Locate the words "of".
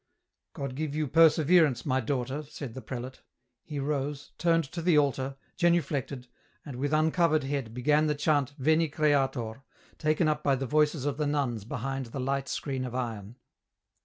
11.05-11.17, 12.83-12.95